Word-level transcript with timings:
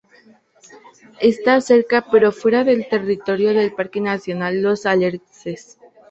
Está 1.19 1.61
cerca, 1.61 2.07
pero 2.11 2.31
fuera 2.31 2.63
del 2.63 2.89
territorio 2.89 3.53
del 3.53 3.71
Parque 3.71 4.01
Nacional 4.01 4.59
Los 4.59 4.87
Alerces. 4.87 5.77